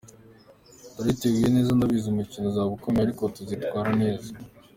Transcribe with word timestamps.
Turayiteguye 0.93 1.47
neza, 1.55 1.71
ndabizi 1.77 2.07
umukino 2.09 2.45
uzaba 2.49 2.69
ukomeye 2.77 3.03
ariko 3.05 3.23
tuzitwara 3.35 3.89
neza. 4.01 4.29